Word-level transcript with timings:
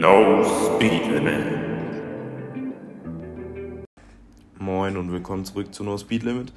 No 0.00 0.42
Speed 0.42 1.08
Limit. 1.08 1.44
Moin 4.58 4.96
und 4.96 5.12
willkommen 5.12 5.44
zurück 5.44 5.74
zu 5.74 5.84
No 5.84 5.98
Speed 5.98 6.22
Limit. 6.22 6.54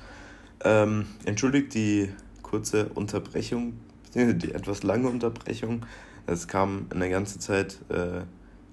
Ähm, 0.63 1.07
entschuldigt 1.25 1.73
die 1.73 2.09
kurze 2.41 2.85
Unterbrechung, 2.95 3.73
die 4.15 4.53
etwas 4.53 4.83
lange 4.83 5.09
Unterbrechung. 5.09 5.85
Es 6.25 6.47
kam 6.47 6.85
eine 6.89 7.09
ganze 7.09 7.37
Zeit 7.37 7.79
äh, 7.89 8.21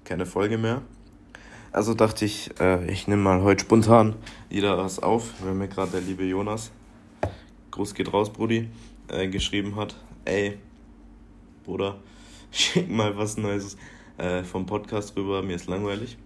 keine 0.04 0.24
Folge 0.24 0.56
mehr. 0.56 0.82
Also 1.73 1.95
dachte 1.95 2.24
ich, 2.24 2.52
äh, 2.60 2.88
ich 2.88 3.09
nehme 3.09 3.23
mal 3.23 3.42
heute 3.42 3.64
spontan 3.64 4.14
wieder 4.50 4.78
was 4.78 5.00
auf, 5.00 5.32
weil 5.42 5.55
mir 5.55 5.66
gerade 5.66 5.91
der 5.91 6.02
liebe 6.02 6.23
Jonas, 6.23 6.70
Gruß 7.73 7.92
geht 7.95 8.12
raus, 8.12 8.32
Brudi, 8.32 8.68
äh, 9.09 9.27
geschrieben 9.27 9.74
hat, 9.74 9.96
ey, 10.24 10.60
Bruder, 11.64 11.96
schick 12.52 12.88
mal 12.88 13.16
was 13.16 13.37
Neues 13.37 13.77
äh, 14.20 14.45
vom 14.45 14.66
Podcast 14.66 15.16
rüber, 15.16 15.42
mir 15.42 15.56
ist 15.56 15.66
langweilig. 15.66 16.19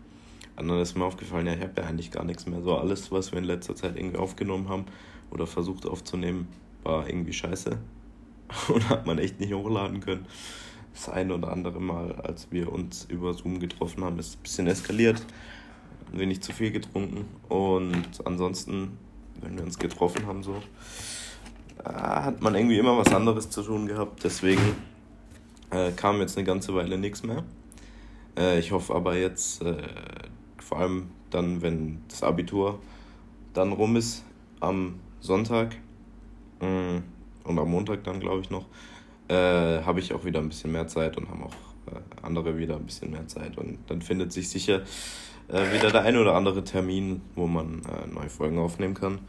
Und 0.57 0.69
dann 0.69 0.80
ist 0.80 0.97
mir 0.97 1.05
aufgefallen, 1.05 1.47
ja, 1.47 1.55
ich 1.55 1.61
habe 1.61 1.80
ja 1.80 1.87
eigentlich 1.87 2.11
gar 2.11 2.25
nichts 2.25 2.47
mehr. 2.47 2.61
So 2.62 2.77
alles, 2.77 3.11
was 3.11 3.33
wir 3.33 3.39
in 3.39 3.45
letzter 3.45 3.75
Zeit 3.75 3.97
irgendwie 3.97 4.19
aufgenommen 4.19 4.69
haben 4.69 4.85
oder 5.30 5.47
versucht 5.47 5.87
aufzunehmen, 5.87 6.49
war 6.83 7.09
irgendwie 7.09 7.33
scheiße. 7.33 7.79
Und 8.69 8.88
hat 8.88 9.07
man 9.07 9.19
echt 9.19 9.41
nicht 9.41 9.52
hochladen 9.52 10.01
können. 10.01 10.27
Das 10.93 11.09
eine 11.09 11.35
oder 11.35 11.51
andere 11.51 11.80
Mal, 11.80 12.12
als 12.12 12.49
wir 12.52 12.73
uns 12.73 13.05
über 13.09 13.35
Zoom 13.35 13.59
getroffen 13.59 14.05
haben, 14.05 14.19
ist 14.19 14.38
ein 14.38 14.43
bisschen 14.43 14.66
eskaliert. 14.66 15.24
Ein 16.13 16.21
wenig 16.21 16.41
zu 16.41 16.52
viel 16.52 16.71
getrunken. 16.71 17.24
Und 17.49 18.24
ansonsten, 18.24 18.97
wenn 19.41 19.57
wir 19.57 19.65
uns 19.65 19.79
getroffen 19.79 20.27
haben, 20.27 20.45
so, 20.45 20.63
äh, 21.85 21.88
hat 21.88 22.41
man 22.43 22.55
irgendwie 22.55 22.79
immer 22.79 22.97
was 22.97 23.13
anderes 23.13 23.51
zu 23.51 23.63
tun 23.63 23.87
gehabt. 23.87 24.23
Deswegen 24.23 24.77
äh, 25.71 25.91
kam 25.93 26.21
jetzt 26.21 26.37
eine 26.37 26.46
ganze 26.46 26.74
Weile 26.74 26.96
nichts 26.96 27.24
mehr. 27.24 27.43
Äh, 28.37 28.59
ich 28.59 28.73
hoffe 28.73 28.95
aber 28.95 29.16
jetzt, 29.16 29.63
äh, 29.63 29.77
vor 30.59 30.79
allem 30.79 31.10
dann, 31.30 31.63
wenn 31.63 32.02
das 32.09 32.23
Abitur 32.23 32.79
dann 33.52 33.73
rum 33.73 33.96
ist, 33.96 34.24
am 34.60 35.01
Sonntag 35.21 35.77
mh, 36.60 36.68
mm, 36.68 37.02
und 37.45 37.59
am 37.59 37.71
Montag 37.71 38.05
dann, 38.05 38.21
glaube 38.21 38.40
ich, 38.40 38.51
noch, 38.51 38.66
äh, 39.29 39.82
habe 39.82 40.01
ich 40.01 40.12
auch 40.12 40.24
wieder 40.24 40.40
ein 40.40 40.49
bisschen 40.49 40.73
mehr 40.73 40.87
Zeit 40.88 41.16
und 41.16 41.29
haben 41.29 41.45
auch 41.45 41.55
äh, 41.93 42.01
andere 42.23 42.59
wieder 42.59 42.77
ein 42.77 42.85
bisschen 42.85 43.10
mehr 43.10 43.27
Zeit. 43.27 43.57
Und 43.59 43.79
dann 43.87 44.02
findet 44.02 44.32
sich 44.32 44.49
sicher 44.49 44.82
äh, 45.49 45.73
wieder 45.73 45.90
der 45.90 46.02
ein 46.02 46.16
oder 46.16 46.35
andere 46.35 46.65
Termin, 46.65 47.21
wo 47.35 47.46
man 47.46 47.82
neue 48.12 48.30
Folgen 48.30 48.59
aufnehmen 48.59 48.95
kann. 48.95 49.21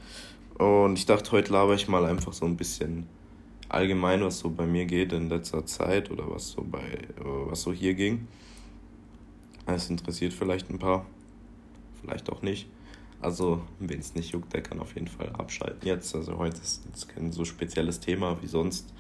Und 0.58 0.98
ich 0.98 1.06
dachte, 1.06 1.32
heute 1.34 1.52
laber 1.52 1.74
ich 1.76 1.88
mal 1.88 2.06
einfach 2.06 2.32
so 2.32 2.46
ein 2.46 2.56
bisschen 2.56 3.08
allgemein, 3.68 4.24
was 4.24 4.40
so 4.40 4.50
bei 4.50 4.66
mir 4.66 4.86
geht 4.86 5.12
in 5.12 5.30
letzter 5.30 5.66
Zeit 5.66 6.10
oder 6.12 6.30
was 6.30 6.52
so 6.52 6.64
bei 6.64 7.00
was 7.18 7.62
so 7.62 7.74
hier 7.74 7.94
ging. 7.94 8.28
Es 9.66 9.90
interessiert 9.90 10.34
vielleicht 10.34 10.70
ein 10.70 10.80
paar, 10.80 11.06
vielleicht 12.02 12.30
auch 12.32 12.42
nicht. 12.42 12.68
Also, 13.22 13.64
wen 13.80 14.00
es 14.00 14.14
nicht 14.14 14.32
juckt, 14.32 14.54
der 14.54 14.62
kann 14.62 14.80
auf 14.80 14.94
jeden 14.94 15.08
Fall 15.08 15.30
abschalten 15.30 15.88
jetzt. 15.88 16.14
Also 16.16 16.38
heute 16.38 16.58
ist 16.62 16.86
jetzt 16.86 17.10
kein 17.10 17.32
so 17.32 17.46
spezielles 17.46 18.00
Thema 18.00 18.42
wie 18.42 18.48
sonst, 18.48 18.94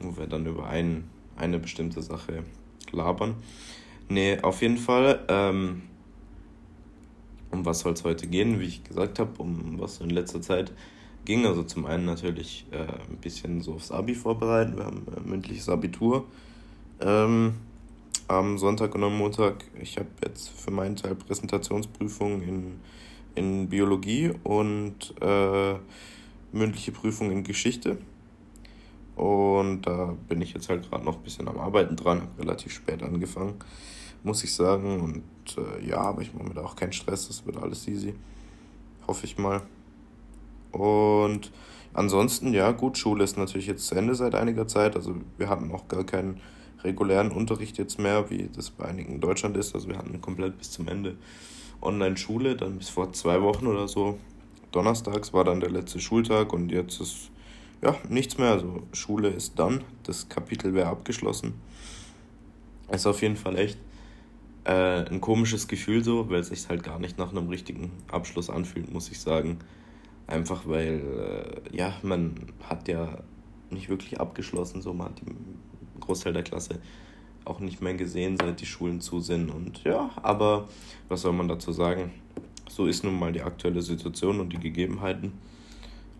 wo 0.00 0.16
wir 0.16 0.26
dann 0.26 0.46
über 0.46 0.66
ein, 0.66 1.04
eine 1.36 1.58
bestimmte 1.58 2.00
Sache 2.00 2.44
labern. 2.92 3.34
Nee, 4.08 4.38
auf 4.40 4.62
jeden 4.62 4.78
Fall. 4.78 5.24
Ähm, 5.28 5.82
um 7.50 7.64
was 7.64 7.80
soll 7.80 7.92
es 7.92 8.04
heute 8.04 8.26
gehen? 8.26 8.60
Wie 8.60 8.64
ich 8.64 8.84
gesagt 8.84 9.18
habe, 9.18 9.30
um 9.38 9.78
was 9.78 10.00
in 10.00 10.10
letzter 10.10 10.40
Zeit 10.40 10.72
ging. 11.24 11.46
Also 11.46 11.62
zum 11.62 11.86
einen 11.86 12.04
natürlich 12.04 12.66
äh, 12.70 12.78
ein 12.78 13.18
bisschen 13.20 13.60
so 13.60 13.74
aufs 13.74 13.90
Abi 13.90 14.14
vorbereiten. 14.14 14.76
Wir 14.76 14.86
haben 14.86 15.06
äh, 15.16 15.20
mündliches 15.20 15.68
Abitur 15.68 16.24
ähm, 17.00 17.54
am 18.28 18.58
Sonntag 18.58 18.94
und 18.94 19.04
am 19.04 19.16
Montag. 19.16 19.64
Ich 19.80 19.96
habe 19.96 20.08
jetzt 20.24 20.48
für 20.48 20.70
meinen 20.70 20.96
Teil 20.96 21.14
Präsentationsprüfungen 21.14 22.42
in, 22.42 22.80
in 23.34 23.68
Biologie 23.68 24.32
und 24.42 25.14
äh, 25.20 25.74
mündliche 26.52 26.92
Prüfung 26.92 27.30
in 27.30 27.44
Geschichte. 27.44 27.98
Und 29.16 29.82
da 29.82 30.16
bin 30.28 30.40
ich 30.42 30.54
jetzt 30.54 30.68
halt 30.68 30.88
gerade 30.88 31.04
noch 31.04 31.16
ein 31.16 31.22
bisschen 31.22 31.48
am 31.48 31.58
Arbeiten 31.58 31.96
dran, 31.96 32.22
habe 32.22 32.42
relativ 32.42 32.72
spät 32.72 33.02
angefangen, 33.02 33.54
muss 34.22 34.42
ich 34.42 34.52
sagen. 34.52 35.00
Und 35.00 35.56
äh, 35.56 35.86
ja, 35.86 35.98
aber 35.98 36.22
ich 36.22 36.34
mache 36.34 36.48
mir 36.48 36.54
da 36.54 36.64
auch 36.64 36.76
keinen 36.76 36.92
Stress, 36.92 37.28
das 37.28 37.46
wird 37.46 37.56
alles 37.56 37.86
easy. 37.86 38.14
Hoffe 39.06 39.26
ich 39.26 39.38
mal. 39.38 39.62
Und 40.72 41.52
ansonsten, 41.92 42.52
ja, 42.52 42.72
gut, 42.72 42.98
Schule 42.98 43.22
ist 43.22 43.36
natürlich 43.36 43.66
jetzt 43.66 43.86
zu 43.86 43.94
Ende 43.94 44.14
seit 44.14 44.34
einiger 44.34 44.66
Zeit. 44.66 44.96
Also 44.96 45.14
wir 45.38 45.48
hatten 45.48 45.70
auch 45.70 45.86
gar 45.86 46.04
keinen 46.04 46.40
regulären 46.84 47.30
Unterricht 47.30 47.78
jetzt 47.78 47.98
mehr, 47.98 48.30
wie 48.30 48.48
das 48.54 48.70
bei 48.70 48.84
einigen 48.84 49.14
in 49.14 49.20
Deutschland 49.20 49.56
ist. 49.56 49.74
Also 49.74 49.88
wir 49.88 49.98
hatten 49.98 50.20
komplett 50.20 50.58
bis 50.58 50.70
zum 50.70 50.88
Ende 50.88 51.16
Online-Schule, 51.80 52.56
dann 52.56 52.78
bis 52.78 52.88
vor 52.88 53.12
zwei 53.12 53.42
Wochen 53.42 53.66
oder 53.66 53.88
so. 53.88 54.18
Donnerstags 54.72 55.32
war 55.32 55.44
dann 55.44 55.60
der 55.60 55.70
letzte 55.70 56.00
Schultag 56.00 56.52
und 56.52 56.70
jetzt 56.70 57.00
ist 57.00 57.30
ja 57.82 57.96
nichts 58.08 58.38
mehr. 58.38 58.52
Also 58.52 58.82
Schule 58.92 59.28
ist 59.28 59.58
dann, 59.58 59.84
das 60.04 60.28
Kapitel 60.28 60.74
wäre 60.74 60.88
abgeschlossen. 60.88 61.54
Ist 62.90 63.06
auf 63.06 63.22
jeden 63.22 63.36
Fall 63.36 63.56
echt 63.56 63.78
äh, 64.64 65.04
ein 65.04 65.20
komisches 65.20 65.68
Gefühl 65.68 66.02
so, 66.02 66.28
weil 66.28 66.40
es 66.40 66.48
sich 66.48 66.68
halt 66.68 66.82
gar 66.82 66.98
nicht 66.98 67.18
nach 67.18 67.30
einem 67.30 67.48
richtigen 67.48 67.92
Abschluss 68.10 68.50
anfühlt, 68.50 68.92
muss 68.92 69.10
ich 69.10 69.20
sagen. 69.20 69.58
Einfach 70.26 70.66
weil, 70.66 71.62
äh, 71.70 71.76
ja, 71.76 71.94
man 72.02 72.34
hat 72.68 72.88
ja 72.88 73.18
nicht 73.70 73.88
wirklich 73.88 74.20
abgeschlossen, 74.20 74.80
so 74.80 74.92
man 74.92 75.08
hat 75.08 75.20
den 75.20 75.36
Großteil 76.04 76.32
der 76.32 76.42
Klasse 76.42 76.80
auch 77.44 77.60
nicht 77.60 77.82
mehr 77.82 77.94
gesehen, 77.94 78.36
seit 78.38 78.60
die 78.60 78.66
Schulen 78.66 79.00
zu 79.00 79.20
sind. 79.20 79.50
Und 79.50 79.84
ja, 79.84 80.10
aber 80.22 80.68
was 81.08 81.22
soll 81.22 81.32
man 81.32 81.48
dazu 81.48 81.72
sagen? 81.72 82.12
So 82.68 82.86
ist 82.86 83.04
nun 83.04 83.18
mal 83.18 83.32
die 83.32 83.42
aktuelle 83.42 83.82
Situation 83.82 84.40
und 84.40 84.52
die 84.52 84.58
Gegebenheiten. 84.58 85.32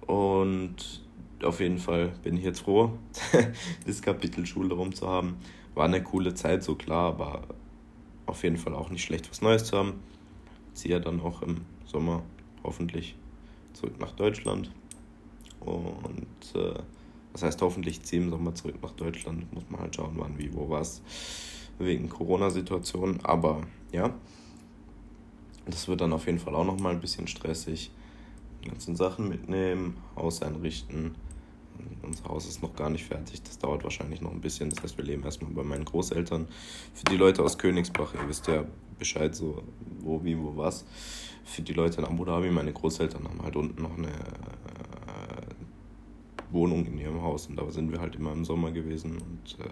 Und 0.06 1.02
auf 1.42 1.60
jeden 1.60 1.78
Fall 1.78 2.12
bin 2.22 2.36
ich 2.36 2.44
jetzt 2.44 2.60
froh, 2.60 2.92
das 3.86 4.02
Kapitel 4.02 4.46
Schule 4.46 4.74
rum 4.74 4.94
zu 4.94 5.08
haben. 5.08 5.36
War 5.74 5.86
eine 5.86 6.02
coole 6.02 6.34
Zeit, 6.34 6.62
so 6.62 6.74
klar, 6.74 7.08
aber 7.08 7.42
auf 8.26 8.42
jeden 8.42 8.56
Fall 8.56 8.74
auch 8.74 8.90
nicht 8.90 9.02
schlecht, 9.02 9.28
was 9.30 9.42
Neues 9.42 9.64
zu 9.64 9.76
haben. 9.76 9.94
Ziehe 10.74 10.94
ja 10.94 11.00
dann 11.00 11.20
auch 11.20 11.42
im 11.42 11.62
Sommer 11.86 12.22
hoffentlich 12.62 13.16
zurück 13.72 13.98
nach 13.98 14.12
Deutschland. 14.12 14.70
Und 15.60 16.54
äh, 16.54 16.74
das 17.34 17.42
heißt, 17.42 17.60
hoffentlich 17.62 18.00
ziehe 18.02 18.22
im 18.22 18.30
Sommer 18.30 18.54
zurück 18.54 18.76
nach 18.80 18.92
Deutschland. 18.92 19.52
Muss 19.52 19.64
man 19.68 19.80
halt 19.80 19.96
schauen, 19.96 20.14
wann, 20.14 20.38
wie, 20.38 20.54
wo, 20.54 20.70
was. 20.70 21.02
Wegen 21.80 22.08
Corona-Situation. 22.08 23.18
Aber 23.24 23.62
ja, 23.90 24.14
das 25.66 25.88
wird 25.88 26.00
dann 26.00 26.12
auf 26.12 26.26
jeden 26.26 26.38
Fall 26.38 26.54
auch 26.54 26.64
nochmal 26.64 26.94
ein 26.94 27.00
bisschen 27.00 27.26
stressig. 27.26 27.90
Die 28.62 28.68
ganzen 28.68 28.94
Sachen 28.94 29.28
mitnehmen, 29.28 29.96
Haus 30.14 30.42
einrichten. 30.42 31.16
Unser 32.02 32.24
Haus 32.26 32.46
ist 32.46 32.62
noch 32.62 32.76
gar 32.76 32.88
nicht 32.88 33.04
fertig. 33.04 33.42
Das 33.42 33.58
dauert 33.58 33.82
wahrscheinlich 33.82 34.20
noch 34.20 34.30
ein 34.30 34.40
bisschen. 34.40 34.70
Das 34.70 34.80
heißt, 34.84 34.96
wir 34.96 35.04
leben 35.04 35.24
erstmal 35.24 35.50
bei 35.50 35.64
meinen 35.64 35.84
Großeltern. 35.84 36.46
Für 36.94 37.04
die 37.06 37.16
Leute 37.16 37.42
aus 37.42 37.58
Königsbach, 37.58 38.14
ihr 38.14 38.28
wisst 38.28 38.46
ja 38.46 38.64
Bescheid, 38.96 39.34
so 39.34 39.64
wo, 39.98 40.22
wie, 40.22 40.38
wo, 40.38 40.56
was 40.56 40.84
für 41.42 41.62
die 41.62 41.72
Leute 41.72 42.00
in 42.00 42.06
Abu 42.06 42.24
Dhabi, 42.24 42.50
meine 42.50 42.72
Großeltern 42.72 43.24
haben 43.28 43.42
halt 43.42 43.56
unten 43.56 43.82
noch 43.82 43.98
eine 43.98 44.12
Wohnung 46.54 46.86
in 46.86 46.98
ihrem 46.98 47.22
Haus 47.22 47.46
und 47.46 47.56
da 47.56 47.70
sind 47.70 47.92
wir 47.92 48.00
halt 48.00 48.16
immer 48.16 48.32
im 48.32 48.44
Sommer 48.44 48.70
gewesen 48.70 49.18
und 49.18 49.58
äh, 49.64 49.68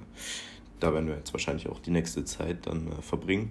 da 0.81 0.93
werden 0.93 1.09
wir 1.09 1.17
jetzt 1.17 1.33
wahrscheinlich 1.33 1.69
auch 1.69 1.79
die 1.79 1.91
nächste 1.91 2.25
Zeit 2.25 2.67
dann 2.67 2.89
äh, 2.89 3.01
verbringen. 3.01 3.51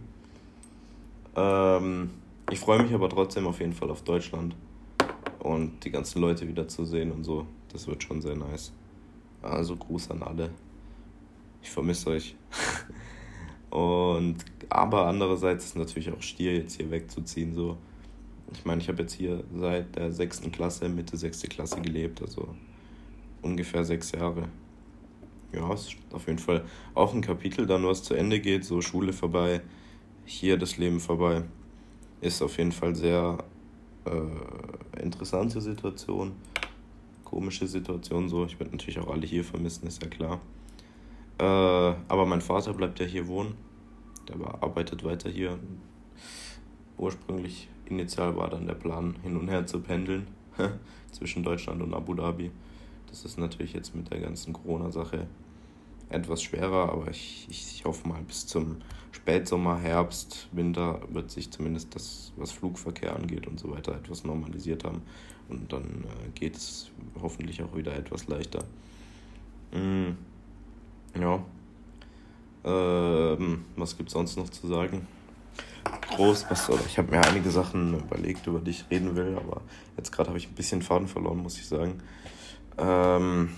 Ähm, 1.36 2.12
ich 2.52 2.60
freue 2.60 2.84
mich 2.84 2.94
aber 2.94 3.10
trotzdem 3.10 3.48
auf 3.48 3.60
jeden 3.60 3.74
Fall 3.74 3.90
auf 3.90 4.04
Deutschland 4.04 4.56
und 5.40 5.84
die 5.84 5.92
ganzen 5.92 6.22
Leute 6.22 6.48
wieder 6.48 6.68
zu 6.68 6.86
sehen 6.86 7.12
und 7.12 7.24
so. 7.24 7.48
Das 7.72 7.88
wird 7.88 8.04
schon 8.04 8.22
sehr 8.22 8.36
nice. 8.36 8.74
Also 9.42 9.76
Gruß 9.76 10.12
an 10.12 10.22
alle. 10.22 10.52
Ich 11.64 11.72
vermisse 11.72 12.10
euch. 12.10 12.36
und 13.72 14.36
aber 14.70 15.08
andererseits 15.08 15.66
ist 15.66 15.78
natürlich 15.78 16.12
auch 16.12 16.22
Stier 16.22 16.56
jetzt 16.56 16.76
hier 16.76 16.92
wegzuziehen 16.92 17.54
so 17.54 17.78
ich 18.54 18.66
meine, 18.66 18.82
ich 18.82 18.88
habe 18.90 19.02
jetzt 19.02 19.14
hier 19.14 19.44
seit 19.56 19.96
der 19.96 20.12
sechsten 20.12 20.52
Klasse, 20.52 20.90
Mitte 20.90 21.18
sechste 21.18 21.48
Klasse 21.48 21.82
gelebt, 21.82 22.22
also 22.22 22.56
ungefähr 23.42 23.84
sechs 23.84 24.12
Jahre. 24.12 24.48
Ja, 25.54 25.74
ist 25.74 25.98
auf 26.14 26.28
jeden 26.28 26.40
Fall 26.40 26.64
auch 26.94 27.14
ein 27.14 27.22
Kapitel, 27.22 27.66
dann 27.66 27.86
was 27.86 28.04
zu 28.04 28.14
Ende 28.14 28.40
geht, 28.40 28.64
so 28.64 28.82
Schule 28.82 29.12
vorbei, 29.12 29.62
hier 30.26 30.58
das 30.58 30.78
Leben 30.78 31.00
vorbei. 31.00 31.44
Ist 32.22 32.42
auf 32.42 32.58
jeden 32.58 32.72
Fall 32.72 32.96
sehr 32.96 33.44
äh, 34.06 35.02
interessante 35.02 35.60
Situation, 35.60 36.34
komische 37.26 37.68
Situation 37.68 38.30
so. 38.30 38.46
Ich 38.46 38.60
werde 38.60 38.72
natürlich 38.72 39.00
auch 39.00 39.12
alle 39.12 39.26
hier 39.26 39.44
vermissen, 39.44 39.88
ist 39.88 40.02
ja 40.02 40.10
klar. 40.10 40.40
Äh, 41.38 41.44
aber 42.08 42.26
mein 42.26 42.42
Vater 42.42 42.74
bleibt 42.74 43.00
ja 43.00 43.06
hier 43.06 43.28
wohnen. 43.28 43.56
Der 44.28 44.36
arbeitet 44.64 45.04
weiter 45.04 45.30
hier. 45.30 45.60
Ursprünglich 46.98 47.68
Initial 47.86 48.36
war 48.38 48.50
dann 48.50 48.68
der 48.68 48.76
Plan, 48.76 49.16
hin 49.24 49.36
und 49.36 49.50
her 49.50 49.66
zu 49.66 49.82
pendeln 49.82 50.28
zwischen 51.12 51.44
Deutschland 51.44 51.82
und 51.82 51.94
Abu 51.94 52.14
Dhabi. 52.14 52.52
Das 53.12 53.26
ist 53.26 53.38
natürlich 53.38 53.74
jetzt 53.74 53.94
mit 53.94 54.10
der 54.10 54.20
ganzen 54.20 54.54
Corona-Sache 54.54 55.28
etwas 56.10 56.42
schwerer, 56.42 56.92
aber 56.92 57.10
ich, 57.10 57.48
ich 57.50 57.84
hoffe 57.86 58.08
mal 58.08 58.22
bis 58.24 58.48
zum 58.48 58.78
Spätsommer, 59.12 59.78
Herbst, 59.78 60.48
Winter 60.52 61.02
wird 61.10 61.30
sich 61.30 61.52
zumindest 61.52 61.94
das, 61.94 62.32
was 62.38 62.52
Flugverkehr 62.52 63.16
angeht 63.16 63.48
und 63.48 63.60
so 63.60 63.72
weiter, 63.72 63.96
etwas 63.96 64.24
normalisiert 64.24 64.84
haben. 64.84 65.02
Und 65.50 65.72
dann 65.72 65.84
äh, 65.84 66.30
geht 66.34 66.56
es 66.56 66.92
hoffentlich 67.22 67.62
auch 67.62 67.76
wieder 67.76 67.94
etwas 67.96 68.28
leichter. 68.28 68.64
Mm, 69.74 70.12
ja. 71.20 71.44
Ähm, 72.64 73.66
was 73.76 73.98
gibt 73.98 74.10
es 74.10 74.14
sonst 74.14 74.38
noch 74.38 74.50
zu 74.50 74.68
sagen? 74.68 75.08
Groß, 76.16 76.46
was, 76.50 76.70
oder 76.70 76.86
ich 76.86 76.98
habe 76.98 77.12
mir 77.12 77.22
einige 77.22 77.50
Sachen 77.50 78.00
überlegt, 78.00 78.48
über 78.48 78.60
die 78.60 78.72
ich 78.72 78.86
reden 78.90 79.16
will, 79.16 79.36
aber 79.36 79.62
jetzt 79.98 80.12
gerade 80.12 80.30
habe 80.30 80.38
ich 80.38 80.48
ein 80.48 80.56
bisschen 80.56 80.82
Faden 80.82 81.08
verloren, 81.08 81.40
muss 81.40 81.58
ich 81.58 81.66
sagen. 81.66 82.02
Ähm, 82.78 83.50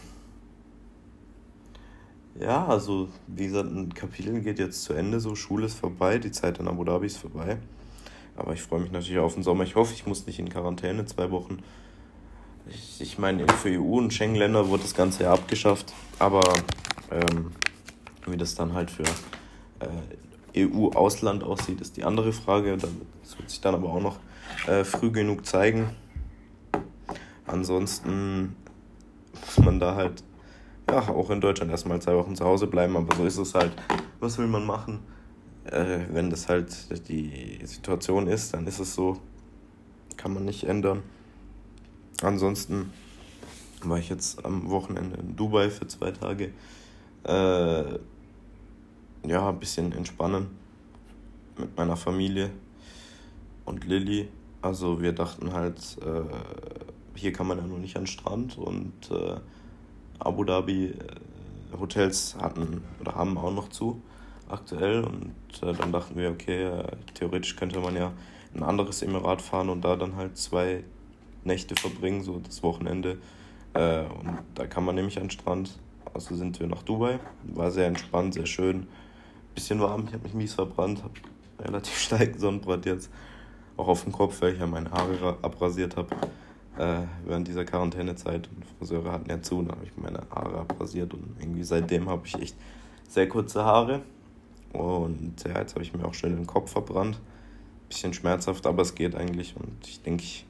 ja, 2.40 2.66
also 2.66 3.10
wie 3.28 3.46
gesagt, 3.46 3.70
ein 3.70 3.94
Kapitel 3.94 4.42
geht 4.42 4.60
jetzt 4.60 4.84
zu 4.84 4.94
Ende, 4.94 5.20
so 5.20 5.36
Schule 5.36 5.68
ist 5.68 5.80
vorbei, 5.80 6.18
die 6.18 6.32
Zeit 6.32 6.60
in 6.60 6.68
Abu 6.68 6.84
Dhabi 6.84 7.06
ist 7.06 7.18
vorbei. 7.18 7.58
Aber 8.36 8.54
ich 8.54 8.62
freue 8.62 8.80
mich 8.80 8.92
natürlich 8.92 9.20
auf 9.20 9.36
den 9.36 9.44
Sommer. 9.44 9.64
Ich 9.64 9.76
hoffe, 9.76 9.94
ich 9.94 10.08
muss 10.08 10.26
nicht 10.26 10.40
in 10.40 10.50
Quarantäne 10.50 11.06
zwei 11.06 11.30
Wochen. 11.30 11.60
Ich, 12.68 13.00
ich 13.02 13.20
meine, 13.20 13.48
für 13.48 13.70
EU 13.70 13.98
und 13.98 14.14
Schengen-Länder 14.14 14.70
wurde 14.70 14.84
das 14.84 14.96
Ganze 14.96 15.24
ja 15.24 15.34
abgeschafft. 15.34 15.94
Aber 16.18 16.42
ähm, 17.12 17.52
wie 18.26 18.38
das 18.38 18.56
dann 18.56 18.74
halt 18.74 18.90
für 18.90 19.04
äh, 20.54 20.66
EU-Ausland 20.66 21.44
aussieht, 21.44 21.82
ist 21.82 21.98
die 21.98 22.04
andere 22.04 22.34
Frage. 22.34 22.78
Das 22.78 23.38
wird 23.38 23.50
sich 23.50 23.62
dann 23.62 23.76
aber 23.76 23.90
auch 23.90 24.02
noch 24.02 24.18
äh, 24.68 24.84
früh 24.84 25.12
genug 25.12 25.46
zeigen. 25.46 25.90
Ansonsten 27.46 28.56
muss 29.34 29.66
man 29.66 29.80
da 29.80 29.96
halt 29.96 30.24
ja, 30.90 31.00
auch 31.10 31.30
in 31.30 31.42
Deutschland 31.42 31.72
erstmal 31.72 32.02
zwei 32.02 32.16
Wochen 32.16 32.36
zu 32.36 32.46
Hause 32.46 32.68
bleiben, 32.68 32.96
aber 32.98 33.16
so 33.16 33.26
ist 33.26 33.38
es 33.38 33.54
halt. 33.54 33.72
Was 34.20 34.38
will 34.38 34.48
man 34.48 34.66
machen? 34.66 35.00
Äh, 35.66 36.00
wenn 36.12 36.30
das 36.30 36.50
halt 36.50 37.08
die 37.08 37.60
Situation 37.64 38.28
ist, 38.28 38.54
dann 38.54 38.68
ist 38.68 38.80
es 38.80 38.94
so. 38.94 39.18
Kann 40.18 40.34
man 40.34 40.46
nicht 40.46 40.64
ändern. 40.66 41.04
Ansonsten 42.22 42.92
war 43.84 43.98
ich 43.98 44.10
jetzt 44.10 44.46
am 44.46 44.70
Wochenende 44.70 45.18
in 45.18 45.36
Dubai 45.36 45.70
für 45.70 45.88
zwei 45.88 46.12
Tage. 46.12 46.52
Äh, 47.24 48.00
ja, 49.26 49.50
ein 49.50 49.60
bisschen 49.60 49.92
entspannen 49.94 50.48
mit 51.58 51.76
meiner 51.78 51.96
Familie 51.96 52.52
und 53.66 53.86
Lilly. 53.86 54.30
Also 54.62 55.02
wir 55.02 55.14
dachten 55.14 55.54
halt, 55.54 55.98
äh, 56.02 56.24
hier 57.16 57.34
kann 57.34 57.48
man 57.48 57.58
ja 57.58 57.66
nur 57.66 57.80
nicht 57.80 57.96
an 57.96 58.04
den 58.04 58.08
Strand 58.08 58.58
und 58.58 58.94
äh, 59.12 59.36
Abu 60.20 60.44
Dhabi 60.44 60.88
äh, 60.88 61.78
Hotels 61.80 62.36
hatten 62.40 62.82
oder 63.00 63.16
haben 63.16 63.38
auch 63.38 63.54
noch 63.54 63.70
zu 63.70 64.02
aktuell 64.50 65.04
und 65.04 65.34
äh, 65.62 65.74
dann 65.74 65.92
dachten 65.92 66.16
wir, 66.16 66.32
okay, 66.32 66.66
äh, 66.66 66.84
theoretisch 67.14 67.56
könnte 67.56 67.80
man 67.80 67.96
ja 67.96 68.12
in 68.54 68.62
ein 68.62 68.70
anderes 68.70 69.02
Emirat 69.02 69.42
fahren 69.42 69.70
und 69.70 69.84
da 69.84 69.96
dann 69.96 70.16
halt 70.16 70.38
zwei 70.38 70.84
Nächte 71.44 71.76
verbringen, 71.76 72.24
so 72.24 72.40
das 72.40 72.64
Wochenende. 72.64 73.18
Äh, 73.74 74.02
und 74.04 74.40
da 74.56 74.68
kann 74.68 74.86
man 74.86 74.96
nämlich 74.96 75.18
an 75.18 75.26
den 75.26 75.32
Strand. 75.32 75.80
Also 76.14 76.36
sind 76.36 76.60
wir 76.60 76.68
nach 76.68 76.84
Dubai. 76.84 77.20
War 77.44 77.72
sehr 77.72 77.88
entspannt, 77.88 78.36
sehr 78.36 78.46
schön. 78.46 78.88
Bisschen 79.56 79.80
warm, 79.80 80.06
ich 80.08 80.14
habe 80.14 80.24
mich 80.24 80.34
mies 80.34 80.54
verbrannt, 80.54 81.04
habe 81.04 81.14
relativ 81.60 81.98
starken 82.00 82.40
Sonnenbrand 82.40 82.86
jetzt. 82.86 83.10
Auch 83.76 83.88
auf 83.88 84.04
dem 84.04 84.12
Kopf, 84.12 84.42
weil 84.42 84.54
ich 84.54 84.60
ja 84.60 84.68
meine 84.68 84.92
Haare 84.92 85.38
abrasiert 85.42 85.98
habe 85.98 86.16
äh, 86.78 87.02
während 87.26 87.48
dieser 87.48 87.66
Quarantänezeit. 87.66 88.50
Und 88.56 88.66
Friseure 88.78 89.12
hatten 89.12 89.30
ja 89.30 89.42
zu, 89.42 89.62
dann 89.62 89.72
habe 89.72 89.86
ich 89.86 89.92
meine 89.96 90.22
Haare 90.30 90.60
abrasiert 90.60 91.14
und 91.14 91.36
irgendwie 91.40 91.64
seitdem 91.64 92.10
habe 92.10 92.26
ich 92.26 92.40
echt 92.42 92.56
sehr 93.08 93.28
kurze 93.28 93.64
Haare. 93.64 94.02
Und 94.74 95.44
ja, 95.46 95.60
jetzt 95.60 95.76
habe 95.76 95.84
ich 95.84 95.94
mir 95.94 96.06
auch 96.06 96.14
schön 96.14 96.36
den 96.36 96.48
Kopf 96.48 96.72
verbrannt. 96.72 97.20
Bisschen 97.90 98.14
schmerzhaft, 98.14 98.66
aber 98.66 98.82
es 98.82 98.96
geht 98.96 99.16
eigentlich. 99.16 99.56
Und 99.56 99.88
ich 99.88 100.02
denke, 100.02 100.24
ich 100.24 100.46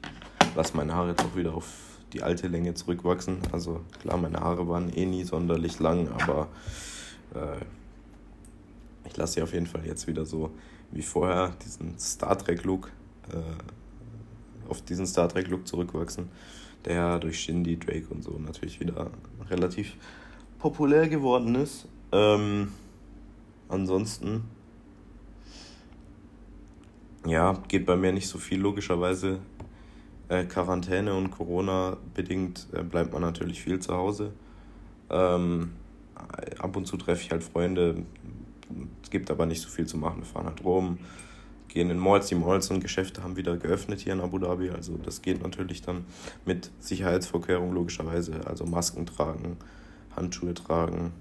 lasse 0.56 0.76
meine 0.76 0.94
Haare 0.94 1.10
jetzt 1.10 1.22
auch 1.22 1.36
wieder 1.36 1.54
auf 1.54 1.66
die 2.12 2.22
alte 2.22 2.48
Länge 2.48 2.74
zurückwachsen. 2.74 3.38
Also 3.52 3.80
klar, 4.00 4.16
meine 4.16 4.40
Haare 4.40 4.66
waren 4.68 4.90
eh 4.90 5.04
nie 5.04 5.24
sonderlich 5.24 5.78
lang, 5.78 6.08
aber 6.08 6.48
äh, 7.34 7.58
ich 9.06 9.16
lasse 9.16 9.34
sie 9.34 9.42
auf 9.42 9.52
jeden 9.52 9.66
Fall 9.66 9.84
jetzt 9.84 10.06
wieder 10.06 10.24
so 10.24 10.50
wie 10.90 11.02
vorher, 11.02 11.52
diesen 11.64 11.98
Star 11.98 12.38
Trek-Look. 12.38 12.90
Äh, 13.30 13.83
auf 14.68 14.82
diesen 14.82 15.06
Star 15.06 15.28
Trek-Look 15.28 15.66
zurückwachsen, 15.66 16.28
der 16.84 17.18
durch 17.18 17.40
Shindy, 17.40 17.78
Drake 17.78 18.06
und 18.10 18.22
so 18.22 18.38
natürlich 18.38 18.80
wieder 18.80 19.10
relativ 19.48 19.96
populär 20.58 21.08
geworden 21.08 21.54
ist. 21.54 21.88
Ähm, 22.12 22.72
ansonsten, 23.68 24.44
ja, 27.26 27.54
geht 27.68 27.86
bei 27.86 27.96
mir 27.96 28.12
nicht 28.12 28.28
so 28.28 28.38
viel, 28.38 28.60
logischerweise. 28.60 29.40
Äh, 30.28 30.44
Quarantäne 30.44 31.14
und 31.14 31.30
Corona 31.30 31.98
bedingt 32.14 32.66
äh, 32.72 32.82
bleibt 32.82 33.12
man 33.12 33.22
natürlich 33.22 33.62
viel 33.62 33.78
zu 33.78 33.94
Hause. 33.94 34.32
Ähm, 35.10 35.72
ab 36.58 36.76
und 36.76 36.86
zu 36.86 36.96
treffe 36.96 37.22
ich 37.22 37.30
halt 37.30 37.44
Freunde. 37.44 38.04
Es 39.02 39.10
gibt 39.10 39.30
aber 39.30 39.46
nicht 39.46 39.60
so 39.60 39.68
viel 39.68 39.86
zu 39.86 39.98
machen. 39.98 40.18
Wir 40.20 40.26
fahren 40.26 40.46
halt 40.46 40.64
rum, 40.64 40.98
gehen 41.74 41.90
in 41.90 41.98
Malls. 41.98 42.28
Die 42.28 42.36
Malls 42.36 42.70
und 42.70 42.80
Geschäfte 42.80 43.22
haben 43.22 43.36
wieder 43.36 43.56
geöffnet 43.56 44.00
hier 44.00 44.14
in 44.14 44.20
Abu 44.20 44.38
Dhabi. 44.38 44.70
Also 44.70 44.96
das 44.96 45.20
geht 45.20 45.42
natürlich 45.42 45.82
dann 45.82 46.06
mit 46.46 46.70
Sicherheitsvorkehrungen 46.78 47.74
logischerweise. 47.74 48.46
Also 48.46 48.64
Masken 48.64 49.04
tragen, 49.04 49.58
Handschuhe 50.16 50.54
tragen. 50.54 51.12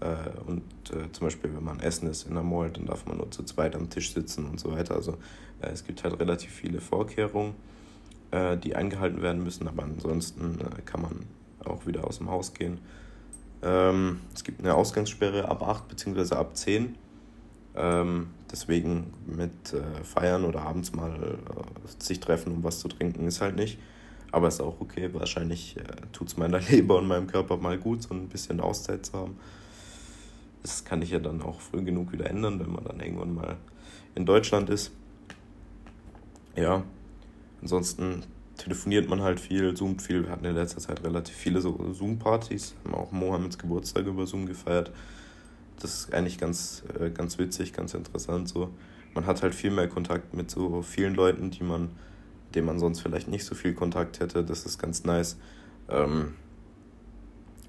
Äh, 0.00 0.16
und 0.46 0.62
äh, 0.90 1.10
zum 1.12 1.26
Beispiel, 1.26 1.54
wenn 1.54 1.64
man 1.64 1.80
essen 1.80 2.10
ist 2.10 2.26
in 2.26 2.34
der 2.34 2.42
Mall, 2.42 2.70
dann 2.70 2.86
darf 2.86 3.06
man 3.06 3.16
nur 3.16 3.30
zu 3.30 3.44
zweit 3.44 3.74
am 3.76 3.88
Tisch 3.88 4.12
sitzen 4.12 4.46
und 4.46 4.60
so 4.60 4.72
weiter. 4.72 4.96
Also 4.96 5.12
äh, 5.62 5.68
es 5.68 5.84
gibt 5.84 6.02
halt 6.04 6.18
relativ 6.18 6.50
viele 6.50 6.80
Vorkehrungen, 6.80 7.54
äh, 8.32 8.58
die 8.58 8.74
eingehalten 8.74 9.22
werden 9.22 9.42
müssen. 9.42 9.68
Aber 9.68 9.84
ansonsten 9.84 10.58
äh, 10.60 10.82
kann 10.82 11.02
man 11.02 11.26
auch 11.64 11.86
wieder 11.86 12.04
aus 12.04 12.18
dem 12.18 12.28
Haus 12.28 12.52
gehen. 12.52 12.80
Ähm, 13.62 14.20
es 14.34 14.42
gibt 14.42 14.58
eine 14.58 14.74
Ausgangssperre 14.74 15.48
ab 15.48 15.62
8 15.62 15.88
bzw. 15.88 16.34
ab 16.34 16.56
10 16.56 16.96
ähm, 17.74 18.28
deswegen 18.50 19.12
mit 19.26 19.72
äh, 19.72 20.04
Feiern 20.04 20.44
oder 20.44 20.62
abends 20.62 20.92
mal 20.92 21.14
äh, 21.14 22.02
sich 22.02 22.20
treffen, 22.20 22.52
um 22.52 22.64
was 22.64 22.80
zu 22.80 22.88
trinken, 22.88 23.26
ist 23.26 23.40
halt 23.40 23.56
nicht. 23.56 23.78
Aber 24.30 24.48
ist 24.48 24.60
auch 24.60 24.80
okay. 24.80 25.10
Wahrscheinlich 25.12 25.76
äh, 25.78 25.82
tut 26.12 26.28
es 26.28 26.36
meiner 26.36 26.60
Leber 26.70 26.98
und 26.98 27.06
meinem 27.06 27.26
Körper 27.26 27.56
mal 27.56 27.78
gut, 27.78 28.02
so 28.02 28.14
ein 28.14 28.28
bisschen 28.28 28.60
Auszeit 28.60 29.06
zu 29.06 29.14
haben. 29.14 29.38
Das 30.62 30.84
kann 30.84 31.02
ich 31.02 31.10
ja 31.10 31.18
dann 31.18 31.42
auch 31.42 31.60
früh 31.60 31.82
genug 31.82 32.12
wieder 32.12 32.28
ändern, 32.28 32.60
wenn 32.60 32.70
man 32.70 32.84
dann 32.84 33.00
irgendwann 33.00 33.34
mal 33.34 33.56
in 34.14 34.26
Deutschland 34.26 34.70
ist. 34.70 34.92
Ja, 36.54 36.84
ansonsten 37.62 38.22
telefoniert 38.58 39.08
man 39.08 39.22
halt 39.22 39.40
viel, 39.40 39.74
zoomt 39.74 40.02
viel. 40.02 40.24
Wir 40.24 40.30
hatten 40.30 40.44
in 40.44 40.54
letzter 40.54 40.78
Zeit 40.78 41.02
relativ 41.02 41.34
viele 41.34 41.60
so 41.60 41.92
Zoom-Partys, 41.92 42.74
haben 42.84 42.94
auch 42.94 43.10
Mohammeds 43.10 43.58
Geburtstag 43.58 44.06
über 44.06 44.26
Zoom 44.26 44.46
gefeiert 44.46 44.92
das 45.82 46.00
ist 46.00 46.14
eigentlich 46.14 46.38
ganz, 46.38 46.84
äh, 46.98 47.10
ganz 47.10 47.38
witzig, 47.38 47.72
ganz 47.72 47.94
interessant. 47.94 48.48
So. 48.48 48.70
Man 49.14 49.26
hat 49.26 49.42
halt 49.42 49.54
viel 49.54 49.70
mehr 49.70 49.88
Kontakt 49.88 50.34
mit 50.34 50.50
so 50.50 50.82
vielen 50.82 51.14
Leuten, 51.14 51.50
die 51.50 51.64
man, 51.64 51.90
denen 52.54 52.66
man 52.66 52.78
sonst 52.78 53.00
vielleicht 53.00 53.28
nicht 53.28 53.44
so 53.44 53.54
viel 53.54 53.74
Kontakt 53.74 54.20
hätte. 54.20 54.44
Das 54.44 54.64
ist 54.64 54.78
ganz 54.78 55.04
nice. 55.04 55.36
Ähm, 55.88 56.34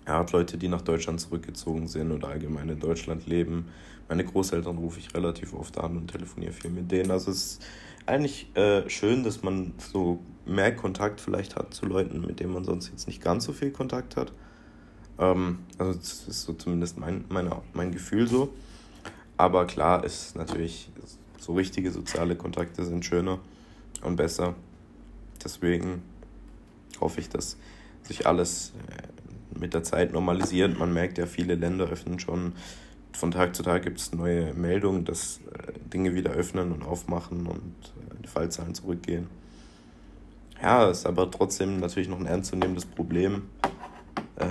er 0.06 0.20
hat 0.20 0.32
Leute, 0.32 0.58
die 0.58 0.68
nach 0.68 0.82
Deutschland 0.82 1.22
zurückgezogen 1.22 1.88
sind 1.88 2.12
oder 2.12 2.28
allgemein 2.28 2.70
in 2.70 2.80
Deutschland 2.80 3.26
leben. 3.26 3.68
Meine 4.10 4.26
Großeltern 4.26 4.78
rufe 4.78 5.00
ich 5.00 5.14
relativ 5.14 5.54
oft 5.54 5.78
an 5.78 5.98
und 5.98 6.12
telefoniere 6.12 6.52
viel 6.52 6.72
mit 6.72 6.92
denen. 6.92 7.10
Also 7.10 7.32
es 7.32 7.46
ist 7.46 7.66
eigentlich 8.06 8.56
äh, 8.56 8.90
schön, 8.90 9.24
dass 9.24 9.44
man 9.44 9.74
so 9.78 10.20
mehr 10.46 10.76
Kontakt 10.76 11.22
vielleicht 11.22 11.56
hat 11.56 11.74
zu 11.74 11.86
Leuten, 11.86 12.22
mit 12.22 12.42
denen 12.42 12.54
man 12.54 12.66
sonst 12.66 12.90
jetzt 12.90 13.08
nicht 13.08 13.22
ganz 13.22 13.46
so 13.46 13.54
viel 13.54 13.72
Kontakt 13.72 14.18
hat. 14.18 14.34
Ähm, 15.20 15.60
also 15.78 15.94
das 15.94 16.28
ist 16.28 16.44
so 16.44 16.54
zumindest 16.54 16.98
mein, 16.98 17.26
meine, 17.30 17.62
mein 17.74 17.92
Gefühl 17.92 18.28
so. 18.28 18.54
Aber 19.38 19.66
klar 19.66 20.04
ist 20.04 20.36
natürlich, 20.36 20.90
so 21.40 21.54
richtige 21.54 21.92
soziale 21.92 22.36
Kontakte 22.36 22.86
sind 22.86 23.04
schöner 23.04 23.40
und 24.02 24.16
besser. 24.16 24.56
Deswegen 25.44 26.02
hoffe 27.02 27.20
ich, 27.20 27.30
dass 27.30 27.58
sich 28.04 28.28
alles 28.28 28.74
äh, 28.88 29.60
mit 29.60 29.74
der 29.74 29.84
Zeit 29.84 30.14
normalisiert. 30.14 30.78
Man 30.78 30.94
merkt 30.94 31.18
ja, 31.18 31.26
viele 31.26 31.56
Länder 31.56 31.86
öffnen 31.86 32.20
schon. 32.20 32.54
Von 33.12 33.32
Tag 33.32 33.56
zu 33.56 33.64
Tag 33.64 33.84
gibt 33.84 34.00
es 34.00 34.14
neue 34.14 34.54
Meldungen, 34.54 35.06
dass 35.06 35.40
äh, 35.52 35.74
Dinge 35.90 36.16
wieder 36.16 36.32
öffnen 36.32 36.72
und 36.72 36.84
aufmachen 36.84 37.46
und 37.46 37.74
äh, 38.10 38.24
die 38.24 38.28
Fallzahlen 38.28 38.74
zurückgehen. 38.74 39.28
Ja, 40.62 40.90
ist 40.90 41.06
aber 41.06 41.30
trotzdem 41.30 41.80
natürlich 41.80 42.08
noch 42.08 42.20
ein 42.20 42.26
ernstzunehmendes 42.26 42.86
Problem. 42.86 43.44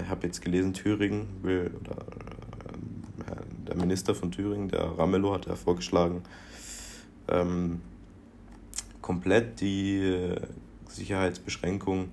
Ich 0.00 0.06
äh, 0.06 0.08
habe 0.08 0.26
jetzt 0.26 0.42
gelesen, 0.42 0.72
Thüringen 0.72 1.26
will, 1.42 1.70
oder 1.80 1.96
äh, 3.26 3.66
der 3.68 3.76
Minister 3.76 4.14
von 4.14 4.30
Thüringen, 4.30 4.68
der 4.68 4.82
Ramelow, 4.98 5.34
hat 5.34 5.46
ja 5.46 5.56
vorgeschlagen, 5.56 6.22
ähm, 7.28 7.80
komplett 9.00 9.60
die 9.60 9.98
äh, 9.98 10.40
Sicherheitsbeschränkungen 10.88 12.12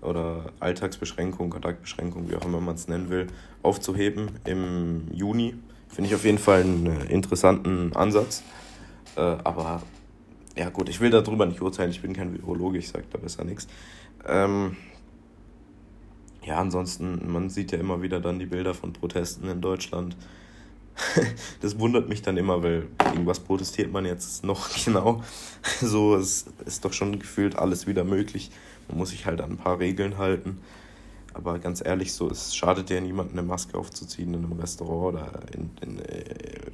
oder 0.00 0.46
Alltagsbeschränkung, 0.60 1.50
Kontaktbeschränkung, 1.50 2.28
wie 2.28 2.36
auch 2.36 2.44
immer 2.44 2.60
man 2.60 2.74
es 2.74 2.88
nennen 2.88 3.08
will, 3.08 3.28
aufzuheben 3.62 4.32
im 4.44 5.08
Juni. 5.12 5.54
Finde 5.88 6.08
ich 6.08 6.14
auf 6.14 6.24
jeden 6.24 6.38
Fall 6.38 6.62
einen 6.62 7.06
interessanten 7.08 7.94
Ansatz. 7.94 8.42
Äh, 9.16 9.20
aber 9.20 9.82
ja 10.56 10.68
gut, 10.70 10.88
ich 10.88 11.00
will 11.00 11.10
darüber 11.10 11.46
nicht 11.46 11.60
urteilen, 11.62 11.90
ich 11.90 12.02
bin 12.02 12.12
kein 12.12 12.34
Virologe, 12.34 12.78
ich 12.78 12.88
sage 12.88 13.04
da 13.10 13.18
besser 13.18 13.44
nichts. 13.44 13.68
Ähm, 14.26 14.76
ja, 16.44 16.58
ansonsten, 16.58 17.30
man 17.30 17.50
sieht 17.50 17.72
ja 17.72 17.78
immer 17.78 18.02
wieder 18.02 18.20
dann 18.20 18.38
die 18.38 18.46
Bilder 18.46 18.74
von 18.74 18.92
Protesten 18.92 19.48
in 19.48 19.60
Deutschland. 19.60 20.16
das 21.60 21.78
wundert 21.78 22.08
mich 22.08 22.22
dann 22.22 22.36
immer, 22.36 22.62
weil 22.62 22.88
gegen 23.12 23.26
was 23.26 23.40
protestiert 23.40 23.92
man 23.92 24.04
jetzt 24.04 24.44
noch 24.44 24.68
genau? 24.84 25.22
So 25.80 26.16
es 26.16 26.46
ist 26.66 26.84
doch 26.84 26.92
schon 26.92 27.18
gefühlt 27.18 27.56
alles 27.56 27.86
wieder 27.86 28.04
möglich. 28.04 28.50
Man 28.88 28.98
muss 28.98 29.10
sich 29.10 29.24
halt 29.26 29.40
an 29.40 29.52
ein 29.52 29.56
paar 29.56 29.78
Regeln 29.78 30.18
halten. 30.18 30.58
Aber 31.34 31.58
ganz 31.58 31.82
ehrlich, 31.82 32.12
so, 32.12 32.28
es 32.28 32.54
schadet 32.54 32.90
ja 32.90 33.00
niemandem, 33.00 33.38
eine 33.38 33.46
Maske 33.46 33.78
aufzuziehen 33.78 34.34
in 34.34 34.44
einem 34.44 34.52
Restaurant 34.52 35.14
oder 35.14 35.40
in, 35.54 35.70
in, 35.80 35.98
äh, 36.00 36.24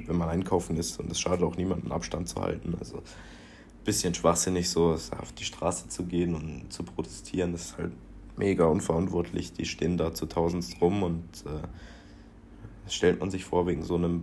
wenn 0.07 0.17
man 0.17 0.29
einkaufen 0.29 0.77
ist. 0.77 0.99
Und 0.99 1.13
es 1.13 1.21
schadet 1.21 1.43
auch 1.43 1.57
niemandem, 1.57 1.93
Abstand 1.93 2.29
zu 2.29 2.41
halten. 2.41 2.75
Also 2.81 2.97
ein 2.97 3.85
bisschen 3.85 4.15
schwachsinnig, 4.15 4.69
so 4.69 4.95
auf 4.95 5.33
die 5.39 5.45
Straße 5.45 5.89
zu 5.89 6.05
gehen 6.05 6.35
und 6.35 6.73
zu 6.73 6.83
protestieren, 6.83 7.53
das 7.53 7.67
ist 7.67 7.79
halt 7.79 7.93
mega 8.39 8.67
unverantwortlich. 8.67 9.53
Die 9.53 9.67
stehen 9.67 9.97
da 9.97 10.15
zu 10.15 10.27
tausend 10.27 10.65
rum 10.81 11.03
und 11.03 11.25
äh, 11.47 11.67
stellt 12.89 13.19
man 13.21 13.31
sich 13.31 13.45
vor, 13.45 13.67
wegen 13.67 13.83
so 13.83 13.97
einem 13.97 14.23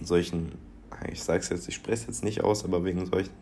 solchen, 0.00 0.52
ich 1.10 1.22
sag's 1.22 1.48
jetzt, 1.48 1.66
ich 1.68 1.74
spreche 1.74 2.02
es 2.02 2.06
jetzt 2.06 2.22
nicht 2.24 2.42
aus, 2.42 2.64
aber 2.64 2.84
wegen 2.84 3.06
solchen 3.06 3.32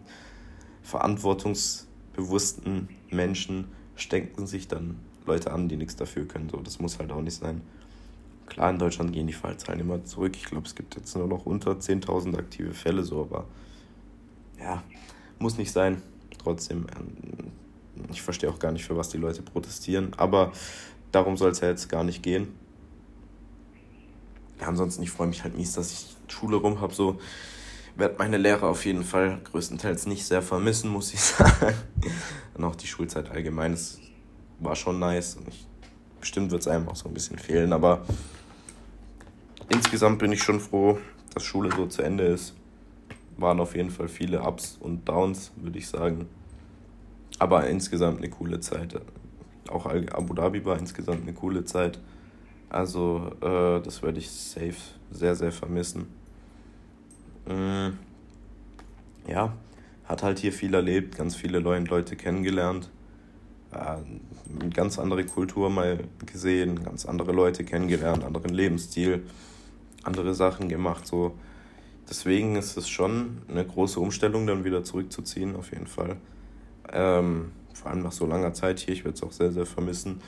verantwortungsbewussten 0.82 2.88
Menschen 3.10 3.68
stecken 3.94 4.46
sich 4.46 4.68
dann 4.68 4.98
Leute 5.26 5.52
an, 5.52 5.68
die 5.68 5.76
nichts 5.76 5.96
dafür 5.96 6.26
können. 6.26 6.48
So, 6.48 6.56
das 6.58 6.80
muss 6.80 6.98
halt 6.98 7.12
auch 7.12 7.20
nicht 7.20 7.34
sein. 7.34 7.60
Klar, 8.46 8.70
in 8.70 8.78
Deutschland 8.78 9.12
gehen 9.12 9.26
die 9.26 9.34
Fallzahlen 9.34 9.80
immer 9.80 10.02
zurück. 10.04 10.34
Ich 10.34 10.46
glaube, 10.46 10.66
es 10.66 10.74
gibt 10.74 10.96
jetzt 10.96 11.14
nur 11.14 11.26
noch 11.26 11.44
unter 11.44 11.72
10.000 11.72 12.38
aktive 12.38 12.72
Fälle, 12.72 13.04
so, 13.04 13.20
aber 13.20 13.44
ja, 14.58 14.82
muss 15.38 15.58
nicht 15.58 15.70
sein. 15.70 16.00
Trotzdem, 16.38 16.86
ähm, 16.96 17.27
ich 18.10 18.22
verstehe 18.22 18.50
auch 18.50 18.58
gar 18.58 18.72
nicht, 18.72 18.84
für 18.84 18.96
was 18.96 19.08
die 19.08 19.18
Leute 19.18 19.42
protestieren, 19.42 20.12
aber 20.16 20.52
darum 21.12 21.36
soll 21.36 21.50
es 21.50 21.60
ja 21.60 21.68
jetzt 21.68 21.88
gar 21.88 22.04
nicht 22.04 22.22
gehen. 22.22 22.48
Ja, 24.60 24.66
ansonsten, 24.66 25.02
ich 25.02 25.10
freue 25.10 25.28
mich 25.28 25.44
halt 25.44 25.56
mies, 25.56 25.72
dass 25.72 25.92
ich 25.92 26.16
Schule 26.28 26.56
rum 26.56 26.80
habe. 26.80 26.94
So 26.94 27.18
werde 27.96 28.16
meine 28.18 28.36
Lehrer 28.36 28.68
auf 28.68 28.84
jeden 28.84 29.04
Fall 29.04 29.40
größtenteils 29.44 30.06
nicht 30.06 30.24
sehr 30.24 30.42
vermissen, 30.42 30.90
muss 30.90 31.12
ich 31.12 31.20
sagen. 31.22 31.74
Und 32.54 32.64
auch 32.64 32.76
die 32.76 32.86
Schulzeit 32.86 33.30
allgemein 33.30 33.74
ist, 33.74 34.00
war 34.60 34.76
schon 34.76 34.98
nice. 34.98 35.36
Und 35.36 35.48
ich, 35.48 35.66
bestimmt 36.20 36.50
wird 36.50 36.62
es 36.62 36.68
einem 36.68 36.88
auch 36.88 36.96
so 36.96 37.08
ein 37.08 37.14
bisschen 37.14 37.38
fehlen, 37.38 37.72
aber 37.72 38.04
insgesamt 39.68 40.18
bin 40.18 40.32
ich 40.32 40.42
schon 40.42 40.60
froh, 40.60 40.98
dass 41.34 41.44
Schule 41.44 41.70
so 41.74 41.86
zu 41.86 42.02
Ende 42.02 42.24
ist. 42.24 42.54
Waren 43.36 43.60
auf 43.60 43.76
jeden 43.76 43.90
Fall 43.90 44.08
viele 44.08 44.42
Ups 44.42 44.76
und 44.80 45.08
Downs, 45.08 45.52
würde 45.56 45.78
ich 45.78 45.86
sagen. 45.86 46.26
Aber 47.38 47.66
insgesamt 47.68 48.18
eine 48.18 48.30
coole 48.30 48.60
Zeit. 48.60 49.00
Auch 49.68 49.86
Abu 49.86 50.34
Dhabi 50.34 50.64
war 50.64 50.78
insgesamt 50.78 51.22
eine 51.22 51.32
coole 51.32 51.64
Zeit. 51.64 52.00
Also, 52.70 53.32
äh, 53.40 53.80
das 53.80 54.02
werde 54.02 54.18
ich 54.18 54.30
safe 54.30 54.74
sehr, 55.10 55.34
sehr 55.34 55.52
vermissen. 55.52 56.06
Mm, 57.46 57.96
ja, 59.26 59.54
hat 60.04 60.22
halt 60.22 60.38
hier 60.38 60.52
viel 60.52 60.74
erlebt, 60.74 61.16
ganz 61.16 61.34
viele 61.34 61.60
neue 61.60 61.80
Leute 61.84 62.16
kennengelernt. 62.16 62.90
Äh, 63.72 64.68
ganz 64.70 64.98
andere 64.98 65.24
Kultur 65.24 65.70
mal 65.70 66.04
gesehen, 66.26 66.82
ganz 66.82 67.06
andere 67.06 67.32
Leute 67.32 67.64
kennengelernt, 67.64 68.24
anderen 68.24 68.52
Lebensstil, 68.52 69.24
andere 70.02 70.34
Sachen 70.34 70.68
gemacht. 70.68 71.06
So. 71.06 71.34
Deswegen 72.08 72.56
ist 72.56 72.76
es 72.78 72.88
schon 72.88 73.42
eine 73.48 73.66
große 73.66 74.00
Umstellung, 74.00 74.46
dann 74.46 74.64
wieder 74.64 74.84
zurückzuziehen, 74.84 75.56
auf 75.56 75.72
jeden 75.72 75.86
Fall. 75.86 76.16
Ähm, 76.92 77.52
vor 77.74 77.90
allem 77.90 78.02
nach 78.02 78.12
so 78.12 78.26
langer 78.26 78.52
Zeit 78.52 78.80
hier. 78.80 78.94
Ich 78.94 79.04
werde 79.04 79.16
es 79.16 79.22
auch 79.22 79.32
sehr, 79.32 79.52
sehr 79.52 79.66
vermissen. 79.66 80.20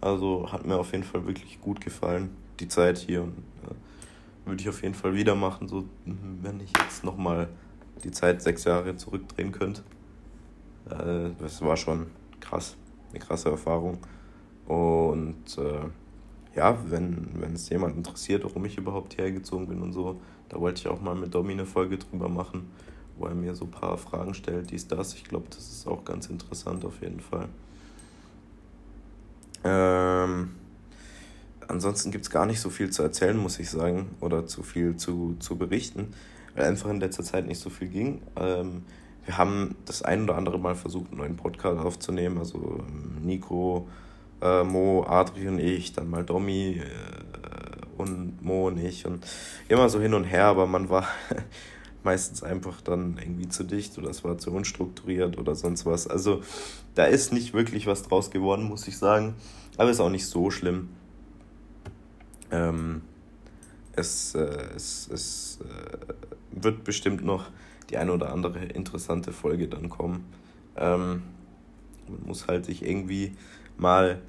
Also 0.00 0.50
hat 0.50 0.66
mir 0.66 0.76
auf 0.76 0.92
jeden 0.92 1.04
Fall 1.04 1.26
wirklich 1.26 1.60
gut 1.60 1.80
gefallen, 1.80 2.30
die 2.58 2.68
Zeit 2.68 2.98
hier. 2.98 3.22
Und 3.22 3.38
äh, 3.64 4.46
würde 4.46 4.60
ich 4.60 4.68
auf 4.68 4.82
jeden 4.82 4.94
Fall 4.94 5.14
wieder 5.14 5.34
machen, 5.34 5.68
so 5.68 5.84
wenn 6.04 6.60
ich 6.60 6.72
jetzt 6.78 7.04
nochmal 7.04 7.48
die 8.02 8.10
Zeit 8.10 8.42
sechs 8.42 8.64
Jahre 8.64 8.96
zurückdrehen 8.96 9.52
könnte. 9.52 9.82
Äh, 10.88 11.30
das 11.38 11.60
war 11.62 11.76
schon 11.76 12.06
krass, 12.40 12.76
eine 13.10 13.20
krasse 13.20 13.50
Erfahrung. 13.50 13.98
Und 14.66 15.58
äh, 15.58 16.56
ja, 16.56 16.78
wenn, 16.88 17.28
es 17.54 17.68
jemand 17.68 17.96
interessiert, 17.96 18.44
warum 18.44 18.64
ich 18.64 18.78
überhaupt 18.78 19.14
hierher 19.14 19.32
bin 19.32 19.82
und 19.82 19.92
so, 19.92 20.20
da 20.48 20.58
wollte 20.58 20.80
ich 20.80 20.88
auch 20.88 21.00
mal 21.00 21.14
mit 21.14 21.34
Domi 21.34 21.52
eine 21.52 21.66
Folge 21.66 21.98
drüber 21.98 22.28
machen 22.28 22.68
wo 23.20 23.26
er 23.26 23.34
mir 23.34 23.54
so 23.54 23.66
ein 23.66 23.70
paar 23.70 23.98
Fragen 23.98 24.34
stellt, 24.34 24.70
dies, 24.70 24.88
das. 24.88 25.14
Ich 25.14 25.24
glaube, 25.24 25.46
das 25.50 25.70
ist 25.70 25.86
auch 25.86 26.04
ganz 26.04 26.26
interessant 26.26 26.84
auf 26.84 27.00
jeden 27.02 27.20
Fall. 27.20 27.48
Ähm, 29.62 30.50
ansonsten 31.68 32.10
gibt 32.10 32.24
es 32.24 32.30
gar 32.30 32.46
nicht 32.46 32.60
so 32.60 32.70
viel 32.70 32.90
zu 32.90 33.02
erzählen, 33.02 33.36
muss 33.36 33.58
ich 33.58 33.70
sagen, 33.70 34.10
oder 34.20 34.46
zu 34.46 34.62
viel 34.62 34.96
zu, 34.96 35.36
zu 35.38 35.56
berichten, 35.56 36.14
weil 36.54 36.64
einfach 36.64 36.90
in 36.90 37.00
letzter 37.00 37.22
Zeit 37.22 37.46
nicht 37.46 37.60
so 37.60 37.68
viel 37.68 37.88
ging. 37.88 38.22
Ähm, 38.36 38.84
wir 39.26 39.36
haben 39.36 39.76
das 39.84 40.02
ein 40.02 40.24
oder 40.24 40.36
andere 40.36 40.58
Mal 40.58 40.74
versucht, 40.74 41.10
einen 41.10 41.18
neuen 41.18 41.36
Podcast 41.36 41.78
aufzunehmen, 41.78 42.38
also 42.38 42.82
ähm, 42.88 43.18
Nico, 43.22 43.86
äh, 44.40 44.64
Mo, 44.64 45.04
Adri 45.06 45.46
und 45.48 45.58
ich, 45.58 45.92
dann 45.92 46.08
mal 46.08 46.24
Domi 46.24 46.80
äh, 46.80 48.00
und 48.00 48.42
Mo 48.42 48.68
und 48.68 48.78
ich 48.78 49.06
und 49.06 49.26
immer 49.68 49.90
so 49.90 50.00
hin 50.00 50.14
und 50.14 50.24
her, 50.24 50.46
aber 50.46 50.66
man 50.66 50.88
war 50.88 51.06
meistens 52.04 52.42
einfach 52.42 52.80
dann 52.80 53.18
irgendwie 53.18 53.48
zu 53.48 53.64
dicht 53.64 53.98
oder 53.98 54.10
es 54.10 54.24
war 54.24 54.38
zu 54.38 54.52
unstrukturiert 54.52 55.38
oder 55.38 55.54
sonst 55.54 55.86
was. 55.86 56.06
Also 56.06 56.42
da 56.94 57.04
ist 57.04 57.32
nicht 57.32 57.54
wirklich 57.54 57.86
was 57.86 58.02
draus 58.02 58.30
geworden, 58.30 58.64
muss 58.64 58.88
ich 58.88 58.98
sagen. 58.98 59.34
Aber 59.76 59.90
ist 59.90 60.00
auch 60.00 60.10
nicht 60.10 60.26
so 60.26 60.50
schlimm. 60.50 60.88
Ähm, 62.50 63.02
es 63.94 64.34
äh, 64.34 64.68
es, 64.74 65.08
es 65.12 65.58
äh, 65.62 66.62
wird 66.62 66.84
bestimmt 66.84 67.24
noch 67.24 67.50
die 67.90 67.96
eine 67.96 68.12
oder 68.12 68.32
andere 68.32 68.64
interessante 68.64 69.32
Folge 69.32 69.68
dann 69.68 69.88
kommen. 69.88 70.24
Ähm, 70.76 71.22
man 72.08 72.26
muss 72.26 72.46
halt 72.46 72.66
sich 72.66 72.84
irgendwie 72.84 73.36
mal 73.78 74.20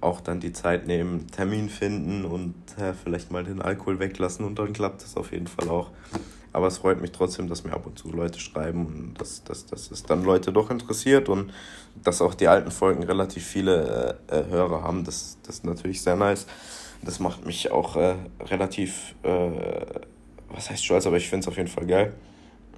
auch 0.00 0.20
dann 0.20 0.38
die 0.38 0.52
Zeit 0.52 0.86
nehmen, 0.86 1.26
Termin 1.28 1.68
finden 1.68 2.24
und 2.24 2.54
äh, 2.78 2.92
vielleicht 2.92 3.30
mal 3.30 3.42
den 3.42 3.62
Alkohol 3.62 3.98
weglassen 3.98 4.44
und 4.44 4.58
dann 4.58 4.72
klappt 4.72 5.02
das 5.02 5.16
auf 5.16 5.32
jeden 5.32 5.46
Fall 5.46 5.68
auch. 5.68 5.90
Aber 6.54 6.68
es 6.68 6.78
freut 6.78 7.00
mich 7.00 7.10
trotzdem, 7.10 7.48
dass 7.48 7.64
mir 7.64 7.72
ab 7.72 7.84
und 7.84 7.98
zu 7.98 8.12
Leute 8.12 8.38
schreiben 8.38 8.86
und 8.86 9.14
dass, 9.20 9.42
dass, 9.42 9.66
dass 9.66 9.90
es 9.90 10.04
dann 10.04 10.22
Leute 10.22 10.52
doch 10.52 10.70
interessiert 10.70 11.28
und 11.28 11.52
dass 12.04 12.22
auch 12.22 12.32
die 12.32 12.46
alten 12.46 12.70
Folgen 12.70 13.02
relativ 13.02 13.44
viele 13.44 14.18
äh, 14.30 14.38
äh, 14.38 14.46
Hörer 14.50 14.82
haben. 14.82 15.02
Das, 15.02 15.36
das 15.42 15.56
ist 15.56 15.64
natürlich 15.64 16.00
sehr 16.00 16.14
nice. 16.14 16.46
Das 17.02 17.18
macht 17.18 17.44
mich 17.44 17.72
auch 17.72 17.96
äh, 17.96 18.14
relativ, 18.40 19.16
äh, 19.24 19.50
was 20.48 20.70
heißt 20.70 20.84
stolz, 20.84 21.08
aber 21.08 21.16
ich 21.16 21.28
finde 21.28 21.40
es 21.40 21.48
auf 21.48 21.56
jeden 21.56 21.68
Fall 21.68 21.86
geil, 21.86 22.14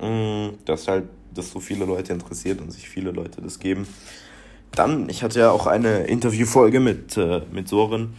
mm, 0.01 0.65
dass 0.65 0.89
halt 0.89 1.05
das 1.35 1.51
so 1.51 1.61
viele 1.61 1.85
Leute 1.85 2.15
interessiert 2.15 2.63
und 2.63 2.71
sich 2.71 2.89
viele 2.89 3.11
Leute 3.11 3.43
das 3.43 3.59
geben. 3.59 3.87
Dann, 4.73 5.11
ich 5.11 5.23
hatte 5.23 5.41
ja 5.41 5.51
auch 5.51 5.67
eine 5.67 6.05
Interviewfolge 6.05 6.81
mit, 6.81 7.19
äh, 7.19 7.43
mit 7.53 7.69
Soren. 7.69 8.15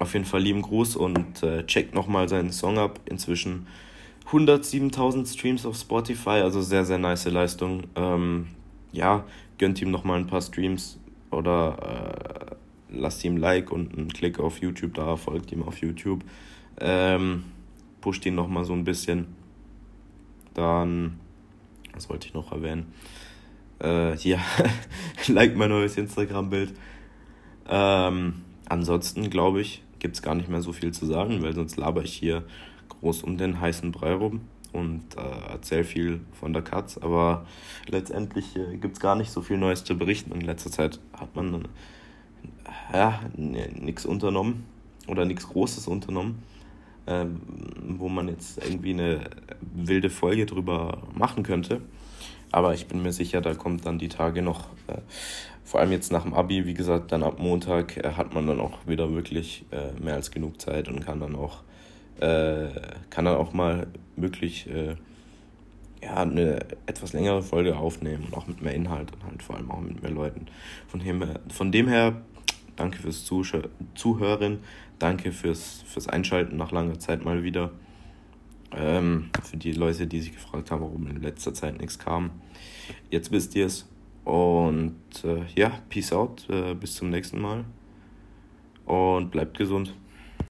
Auf 0.00 0.14
jeden 0.14 0.24
Fall 0.24 0.42
lieben 0.42 0.62
Gruß 0.62 0.96
und 0.96 1.44
äh, 1.44 1.64
checkt 1.66 1.94
nochmal 1.94 2.28
seinen 2.28 2.50
Song 2.50 2.78
ab. 2.78 2.98
Inzwischen 3.04 3.68
107.000 4.32 5.30
Streams 5.30 5.66
auf 5.66 5.76
Spotify, 5.76 6.40
also 6.40 6.62
sehr, 6.62 6.86
sehr 6.86 6.98
nice 6.98 7.26
Leistung. 7.26 7.84
Ähm, 7.94 8.48
ja, 8.90 9.24
gönnt 9.58 9.80
ihm 9.82 9.90
nochmal 9.90 10.18
ein 10.18 10.26
paar 10.26 10.40
Streams 10.40 10.98
oder 11.30 12.48
äh, 12.48 12.54
lasst 12.96 13.22
ihm 13.24 13.34
ein 13.34 13.38
Like 13.38 13.70
und 13.70 13.96
einen 13.96 14.08
Klick 14.08 14.40
auf 14.40 14.60
YouTube 14.62 14.94
da, 14.94 15.16
folgt 15.16 15.52
ihm 15.52 15.62
auf 15.62 15.78
YouTube. 15.78 16.24
Ähm, 16.80 17.44
pusht 18.00 18.24
ihn 18.24 18.34
nochmal 18.34 18.64
so 18.64 18.72
ein 18.72 18.84
bisschen. 18.84 19.26
Dann, 20.54 21.20
was 21.92 22.08
wollte 22.08 22.26
ich 22.26 22.34
noch 22.34 22.52
erwähnen? 22.52 22.92
Äh, 23.82 24.16
ja, 24.16 24.38
like 25.28 25.56
mein 25.56 25.68
neues 25.68 25.98
Instagram-Bild. 25.98 26.72
Ähm, 27.68 28.42
ansonsten, 28.66 29.28
glaube 29.28 29.60
ich, 29.60 29.82
gibt 29.98 30.14
es 30.14 30.22
gar 30.22 30.34
nicht 30.34 30.48
mehr 30.48 30.62
so 30.62 30.72
viel 30.72 30.92
zu 30.92 31.04
sagen, 31.04 31.42
weil 31.42 31.54
sonst 31.54 31.76
laber 31.76 32.02
ich 32.02 32.14
hier 32.14 32.44
groß 33.00 33.22
um 33.22 33.36
den 33.36 33.60
heißen 33.60 33.92
Brei 33.92 34.14
rum 34.14 34.42
und 34.72 35.02
äh, 35.16 35.52
erzähle 35.52 35.84
viel 35.84 36.20
von 36.32 36.52
der 36.52 36.62
Katz, 36.62 36.98
aber 36.98 37.46
letztendlich 37.86 38.56
äh, 38.56 38.76
gibt 38.76 38.94
es 38.94 39.00
gar 39.00 39.16
nicht 39.16 39.30
so 39.30 39.42
viel 39.42 39.58
Neues 39.58 39.84
zu 39.84 39.96
berichten. 39.96 40.32
In 40.32 40.40
letzter 40.40 40.70
Zeit 40.70 41.00
hat 41.12 41.34
man 41.36 41.68
äh, 42.92 42.96
ja, 42.96 43.20
nichts 43.36 44.06
unternommen 44.06 44.64
oder 45.08 45.24
nichts 45.24 45.48
Großes 45.48 45.88
unternommen, 45.88 46.42
äh, 47.06 47.26
wo 47.88 48.08
man 48.08 48.28
jetzt 48.28 48.64
irgendwie 48.64 48.94
eine 48.94 49.30
wilde 49.60 50.10
Folge 50.10 50.46
drüber 50.46 51.02
machen 51.14 51.42
könnte. 51.42 51.82
Aber 52.50 52.74
ich 52.74 52.86
bin 52.86 53.02
mir 53.02 53.12
sicher, 53.12 53.40
da 53.40 53.54
kommt 53.54 53.86
dann 53.86 53.98
die 53.98 54.08
Tage 54.08 54.42
noch 54.42 54.66
äh, 54.86 54.98
vor 55.64 55.80
allem 55.80 55.92
jetzt 55.92 56.12
nach 56.12 56.24
dem 56.24 56.34
Abi, 56.34 56.66
wie 56.66 56.74
gesagt, 56.74 57.12
dann 57.12 57.22
ab 57.22 57.38
Montag 57.38 57.96
äh, 57.96 58.12
hat 58.12 58.34
man 58.34 58.46
dann 58.46 58.60
auch 58.60 58.86
wieder 58.86 59.10
wirklich 59.14 59.64
äh, 59.70 59.98
mehr 60.02 60.14
als 60.14 60.30
genug 60.30 60.60
Zeit 60.60 60.88
und 60.88 61.00
kann 61.00 61.20
dann 61.20 61.34
auch, 61.34 61.62
äh, 62.20 62.68
kann 63.10 63.24
dann 63.24 63.36
auch 63.36 63.52
mal 63.52 63.86
wirklich 64.16 64.68
äh, 64.68 64.96
ja, 66.02 66.16
eine 66.16 66.66
etwas 66.86 67.12
längere 67.12 67.42
Folge 67.42 67.76
aufnehmen 67.76 68.24
und 68.24 68.34
auch 68.34 68.46
mit 68.46 68.60
mehr 68.60 68.74
Inhalt 68.74 69.12
und 69.12 69.24
halt 69.24 69.42
vor 69.42 69.56
allem 69.56 69.70
auch 69.70 69.80
mit 69.80 70.02
mehr 70.02 70.10
Leuten. 70.10 70.46
Von 70.88 71.00
dem 71.00 71.22
her, 71.22 71.40
von 71.48 71.70
dem 71.70 71.88
her 71.88 72.22
danke 72.76 72.98
fürs 72.98 73.24
Zuhören, 73.24 74.58
danke 74.98 75.32
fürs, 75.32 75.84
fürs 75.86 76.08
Einschalten 76.08 76.56
nach 76.56 76.72
langer 76.72 76.98
Zeit 76.98 77.24
mal 77.24 77.42
wieder. 77.42 77.70
Ähm, 78.74 79.30
für 79.42 79.58
die 79.58 79.72
Leute, 79.72 80.06
die 80.06 80.20
sich 80.20 80.32
gefragt 80.32 80.70
haben, 80.70 80.80
warum 80.80 81.06
in 81.06 81.20
letzter 81.20 81.52
Zeit 81.52 81.78
nichts 81.78 81.98
kam. 81.98 82.30
Jetzt 83.10 83.30
wisst 83.30 83.54
ihr 83.54 83.66
es. 83.66 83.86
Und 84.24 84.96
äh, 85.24 85.44
ja, 85.54 85.72
peace 85.88 86.12
out. 86.12 86.48
Äh, 86.48 86.74
bis 86.74 86.94
zum 86.94 87.10
nächsten 87.10 87.40
Mal. 87.40 87.64
Und 88.86 89.30
bleibt 89.30 89.58
gesund. 89.58 89.94